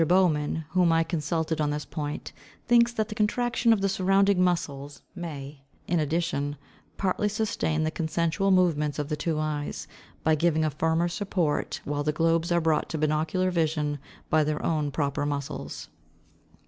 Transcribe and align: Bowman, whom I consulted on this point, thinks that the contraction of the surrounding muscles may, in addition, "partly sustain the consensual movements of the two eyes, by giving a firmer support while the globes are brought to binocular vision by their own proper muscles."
Bowman, 0.07 0.65
whom 0.69 0.91
I 0.91 1.03
consulted 1.03 1.61
on 1.61 1.69
this 1.69 1.85
point, 1.85 2.33
thinks 2.67 2.91
that 2.91 3.09
the 3.09 3.13
contraction 3.13 3.71
of 3.71 3.81
the 3.81 3.87
surrounding 3.87 4.41
muscles 4.43 5.03
may, 5.13 5.61
in 5.87 5.99
addition, 5.99 6.57
"partly 6.97 7.29
sustain 7.29 7.83
the 7.83 7.91
consensual 7.91 8.49
movements 8.49 8.97
of 8.97 9.09
the 9.09 9.15
two 9.15 9.37
eyes, 9.37 9.87
by 10.23 10.33
giving 10.33 10.65
a 10.65 10.71
firmer 10.71 11.07
support 11.07 11.81
while 11.85 12.03
the 12.03 12.11
globes 12.11 12.51
are 12.51 12.59
brought 12.59 12.89
to 12.89 12.97
binocular 12.97 13.51
vision 13.51 13.99
by 14.31 14.43
their 14.43 14.65
own 14.65 14.89
proper 14.89 15.23
muscles." 15.23 15.87